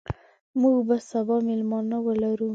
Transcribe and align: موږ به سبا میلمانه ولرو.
موږ 0.61 0.77
به 0.87 0.97
سبا 1.09 1.35
میلمانه 1.47 1.97
ولرو. 2.05 2.49